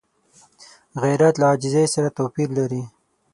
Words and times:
غیرت 1.01 1.35
له 1.39 1.45
عاجزۍ 1.49 1.85
سره 1.95 2.15
توپیر 2.17 2.49
لري 2.57 2.83